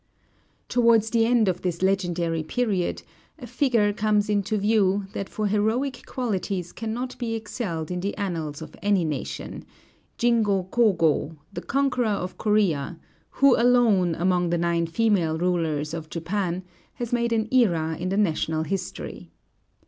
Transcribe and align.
Towards 0.67 1.11
the 1.11 1.27
end 1.27 1.47
of 1.47 1.61
this 1.61 1.83
legendary 1.83 2.41
period, 2.41 3.03
a 3.37 3.45
figure 3.45 3.93
comes 3.93 4.31
into 4.31 4.57
view 4.57 5.05
that 5.13 5.29
for 5.29 5.45
heroic 5.45 6.07
qualities 6.07 6.71
cannot 6.73 7.15
be 7.19 7.35
excelled 7.35 7.91
in 7.91 7.99
the 7.99 8.17
annals 8.17 8.63
of 8.63 8.75
any 8.81 9.05
nation, 9.05 9.63
Jingo 10.17 10.63
Kōgō, 10.71 11.37
the 11.53 11.61
conqueror 11.61 12.07
of 12.07 12.39
Corea, 12.39 12.97
who 13.29 13.55
alone, 13.55 14.15
among 14.15 14.49
the 14.49 14.57
nine 14.57 14.87
female 14.87 15.37
rulers 15.37 15.93
of 15.93 16.09
Japan, 16.09 16.63
has 16.95 17.13
made 17.13 17.31
an 17.31 17.47
era 17.53 17.95
in 17.95 18.09
the 18.09 18.17
national 18.17 18.63
history. 18.63 19.29